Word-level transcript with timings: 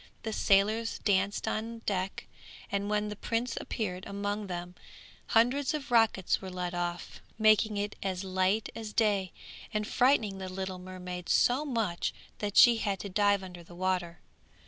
The 0.23 0.33
sailors 0.33 0.97
danced 0.97 1.47
on 1.47 1.83
deck, 1.85 2.25
and 2.71 2.89
when 2.89 3.09
the 3.09 3.15
prince 3.15 3.55
appeared 3.61 4.03
among 4.07 4.47
them 4.47 4.73
hundreds 5.27 5.75
of 5.75 5.91
rockets 5.91 6.41
were 6.41 6.49
let 6.49 6.73
off 6.73 7.21
making 7.37 7.77
it 7.77 7.95
as 8.01 8.23
light 8.23 8.69
as 8.75 8.93
day, 8.93 9.31
and 9.71 9.85
frightening 9.85 10.39
the 10.39 10.49
little 10.49 10.79
mermaid 10.79 11.29
so 11.29 11.65
much 11.65 12.15
that 12.39 12.57
she 12.57 12.77
had 12.77 12.97
to 13.01 13.09
dive 13.09 13.43
under 13.43 13.61
the 13.61 13.75
water. 13.75 14.21